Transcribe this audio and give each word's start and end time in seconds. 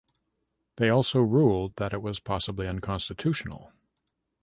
They 0.77 0.89
also 0.89 1.19
ruled 1.19 1.75
that 1.75 1.93
it 1.93 2.01
was 2.01 2.19
possibly 2.19 2.67
unconstitutional. 2.67 3.71